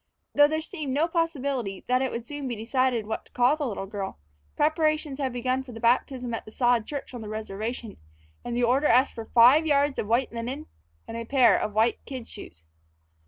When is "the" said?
3.55-3.67, 5.73-5.79, 6.43-6.49, 7.21-7.29, 8.57-8.63